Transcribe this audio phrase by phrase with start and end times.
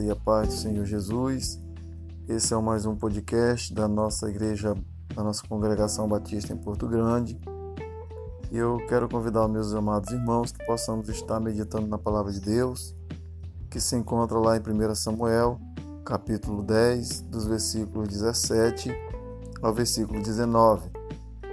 [0.00, 1.60] graça e a paz do Senhor Jesus.
[2.28, 4.74] Esse é mais um podcast da nossa igreja,
[5.14, 7.38] da nossa congregação batista em Porto Grande.
[8.50, 12.94] E eu quero convidar meus amados irmãos que possamos estar meditando na palavra de Deus,
[13.70, 15.60] que se encontra lá em 1 Samuel,
[16.04, 18.90] capítulo 10, dos versículos 17
[19.62, 20.90] ao versículo 19.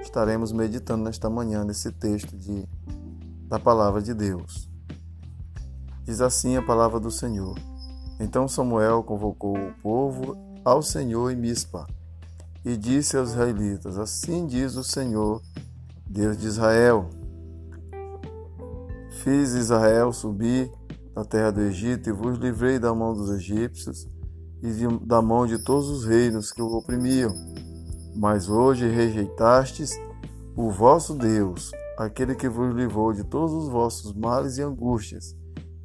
[0.00, 2.66] Estaremos meditando nesta manhã nesse texto de,
[3.48, 4.70] da palavra de Deus.
[6.04, 7.56] Diz assim a palavra do Senhor.
[8.18, 11.86] Então Samuel convocou o povo ao Senhor em Mispa
[12.64, 15.42] e disse aos israelitas: Assim diz o Senhor,
[16.06, 17.10] Deus de Israel:
[19.22, 20.70] Fiz Israel subir
[21.14, 24.08] da terra do Egito e vos livrei da mão dos egípcios
[24.62, 27.34] e de, da mão de todos os reinos que o oprimiam.
[28.14, 29.92] Mas hoje rejeitastes
[30.56, 35.36] o vosso Deus, aquele que vos livrou de todos os vossos males e angústias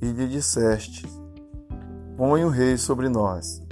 [0.00, 1.06] e lhe disseste:
[2.20, 3.62] Põe o rei sobre nós.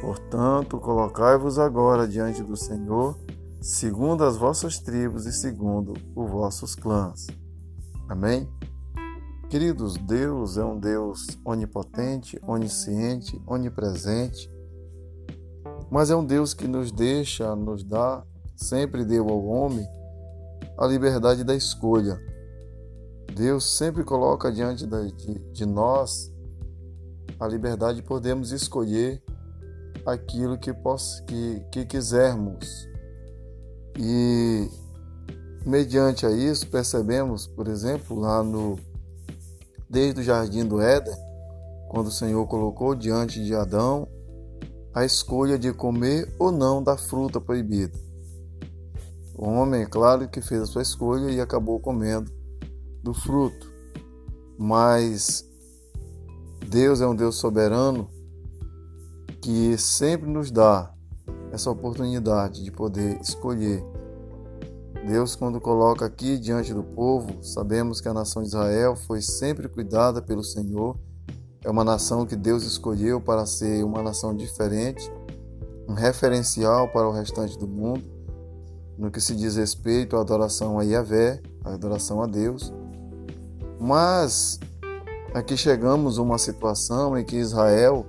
[0.00, 3.16] Portanto, colocai-vos agora diante do Senhor,
[3.60, 7.28] segundo as vossas tribos e segundo os vossos clãs.
[8.08, 8.48] Amém?
[9.48, 14.50] Queridos, Deus é um Deus onipotente, onisciente, onipresente,
[15.88, 18.24] mas é um Deus que nos deixa, nos dá,
[18.56, 19.86] sempre deu ao homem
[20.76, 22.18] a liberdade da escolha.
[23.36, 24.84] Deus sempre coloca diante
[25.52, 26.36] de nós
[27.38, 29.22] a liberdade de podermos escolher
[30.04, 32.88] aquilo que, poss, que, que quisermos.
[33.98, 34.68] E
[35.64, 38.78] mediante a isso percebemos, por exemplo, lá no
[39.88, 41.14] desde o jardim do Éden,
[41.88, 44.06] quando o Senhor colocou diante de Adão
[44.94, 47.96] a escolha de comer ou não da fruta proibida.
[49.34, 52.30] O homem, é claro que fez a sua escolha e acabou comendo
[53.02, 53.70] do fruto.
[54.58, 55.47] Mas
[56.66, 58.08] Deus é um Deus soberano
[59.40, 60.92] que sempre nos dá
[61.52, 63.82] essa oportunidade de poder escolher.
[65.06, 69.68] Deus, quando coloca aqui diante do povo, sabemos que a nação de Israel foi sempre
[69.68, 70.96] cuidada pelo Senhor.
[71.64, 75.10] É uma nação que Deus escolheu para ser uma nação diferente,
[75.88, 78.04] um referencial para o restante do mundo,
[78.98, 82.72] no que se diz respeito à adoração a Yahvé, a adoração a Deus.
[83.80, 84.58] Mas
[85.34, 88.06] aqui chegamos a uma situação em que Israel,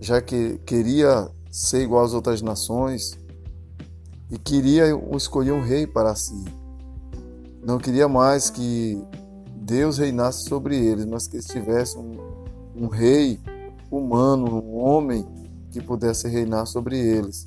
[0.00, 3.18] já que queria ser igual às outras nações
[4.30, 4.84] e queria
[5.16, 6.44] escolher um rei para si,
[7.64, 9.02] não queria mais que
[9.54, 12.16] Deus reinasse sobre eles, mas que estivesse um,
[12.76, 13.40] um rei
[13.90, 15.26] humano, um homem
[15.70, 17.44] que pudesse reinar sobre eles.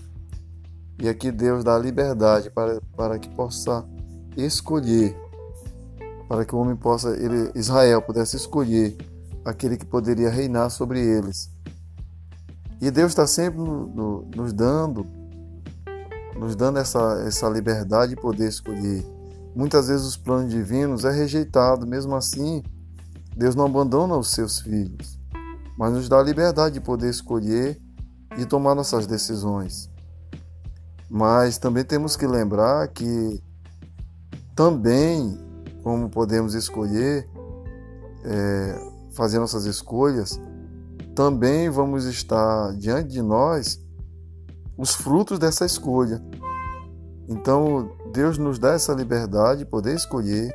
[1.01, 3.85] E aqui Deus dá liberdade para, para que possa
[4.35, 5.15] escolher
[6.29, 8.95] para que o homem possa, ele, Israel, pudesse escolher
[9.43, 11.49] aquele que poderia reinar sobre eles.
[12.79, 15.07] E Deus está sempre no, no, nos dando,
[16.37, 19.03] nos dando essa, essa liberdade de poder escolher.
[19.55, 22.61] Muitas vezes os planos divinos é rejeitado, mesmo assim,
[23.35, 25.19] Deus não abandona os seus filhos,
[25.75, 27.81] mas nos dá a liberdade de poder escolher
[28.37, 29.89] e tomar nossas decisões.
[31.09, 33.41] Mas também temos que lembrar que
[34.55, 35.48] também
[35.83, 37.27] como podemos escolher,
[38.23, 40.39] é, fazer nossas escolhas,
[41.15, 43.79] também vamos estar diante de nós
[44.77, 46.21] os frutos dessa escolha.
[47.27, 50.49] Então, Deus nos dá essa liberdade de poder escolher,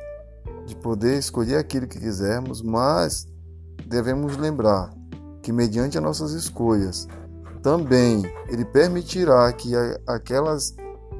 [0.65, 3.27] de poder escolher aquilo que quisermos, mas
[3.85, 4.91] devemos lembrar
[5.41, 7.07] que, mediante as nossas escolhas,
[7.61, 9.71] também Ele permitirá que
[10.07, 10.75] aquelas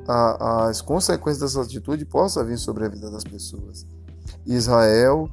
[0.07, 3.85] as consequências dessa atitude possam vir sobre a vida das pessoas.
[4.45, 5.27] Israel,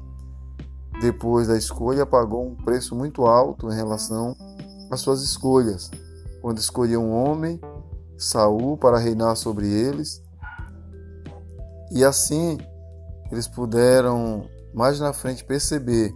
[1.00, 4.34] depois da escolha, pagou um preço muito alto em relação
[4.90, 5.90] às suas escolhas,
[6.40, 7.60] quando escolheu um homem,
[8.16, 10.22] Saul, para reinar sobre eles.
[11.90, 12.58] E assim
[13.30, 16.14] eles puderam mais na frente perceber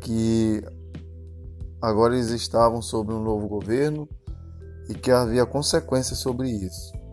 [0.00, 0.62] que
[1.80, 4.08] agora eles estavam sob um novo governo
[4.88, 7.03] e que havia consequências sobre isso.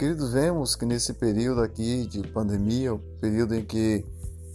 [0.00, 4.02] Queridos, vemos que nesse período aqui de pandemia, o período em que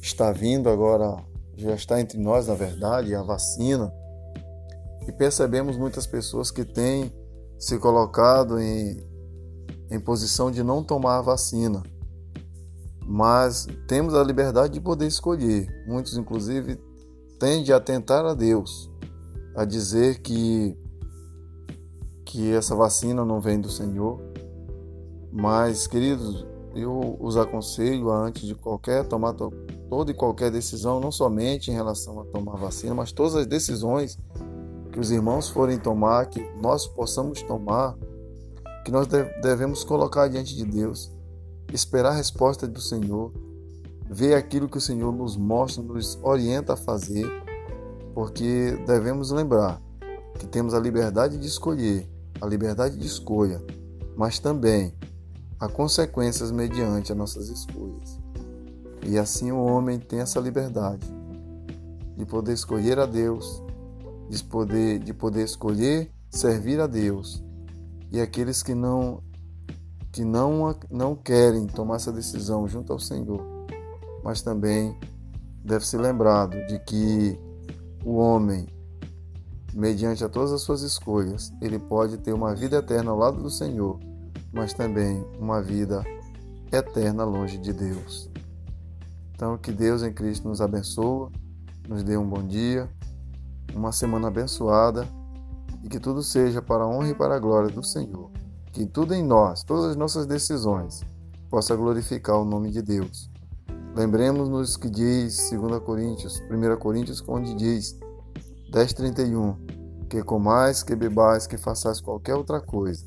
[0.01, 1.23] está vindo agora,
[1.55, 3.93] já está entre nós, na verdade, a vacina,
[5.07, 7.13] e percebemos muitas pessoas que têm
[7.59, 9.07] se colocado em,
[9.91, 11.83] em posição de não tomar a vacina.
[13.05, 15.69] Mas temos a liberdade de poder escolher.
[15.87, 16.81] Muitos, inclusive,
[17.39, 18.89] tendem a tentar a Deus,
[19.55, 20.75] a dizer que,
[22.25, 24.33] que essa vacina não vem do Senhor
[25.37, 29.51] mas, queridos, eu os aconselho antes de qualquer tomar to,
[29.89, 34.17] toda e qualquer decisão, não somente em relação a tomar vacina, mas todas as decisões
[34.93, 37.97] que os irmãos forem tomar, que nós possamos tomar,
[38.85, 39.07] que nós
[39.41, 41.11] devemos colocar diante de Deus,
[41.73, 43.33] esperar a resposta do Senhor,
[44.09, 47.29] ver aquilo que o Senhor nos mostra, nos orienta a fazer,
[48.13, 49.81] porque devemos lembrar
[50.39, 52.09] que temos a liberdade de escolher,
[52.39, 53.61] a liberdade de escolha,
[54.15, 54.93] mas também
[55.59, 58.19] há consequências mediante as nossas escolhas.
[59.05, 61.07] E assim o homem tem essa liberdade
[62.17, 63.61] de poder escolher a Deus,
[64.29, 67.43] de poder, de poder escolher servir a Deus.
[68.11, 69.21] E aqueles que não
[70.11, 73.41] que não, não querem tomar essa decisão junto ao Senhor,
[74.23, 74.97] mas também
[75.61, 77.37] deve ser lembrado de que
[78.05, 78.65] o homem,
[79.73, 83.49] mediante a todas as suas escolhas, ele pode ter uma vida eterna ao lado do
[83.49, 83.99] Senhor,
[84.55, 86.03] mas também uma vida
[86.71, 88.29] eterna longe de Deus.
[89.33, 91.29] Então, que Deus em Cristo nos abençoe,
[91.89, 92.89] nos dê um bom dia,
[93.75, 95.05] uma semana abençoada
[95.83, 98.31] e que tudo seja para a honra e para a glória do Senhor.
[98.71, 101.03] Que tudo em nós, todas as nossas decisões,
[101.49, 103.29] possa glorificar o nome de Deus.
[103.93, 107.97] Lembremos-nos que diz 2 Coríntios, 1 Coríntios, onde diz
[108.71, 109.55] 10:31,
[110.09, 113.05] que comais, que bebais, que façais qualquer outra coisa,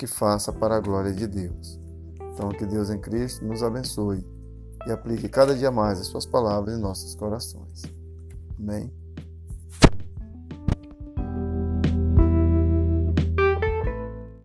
[0.00, 1.78] que faça para a glória de Deus.
[2.32, 4.26] Então que Deus em Cristo nos abençoe
[4.86, 7.82] e aplique cada dia mais as suas palavras em nossos corações.
[8.58, 8.90] Amém.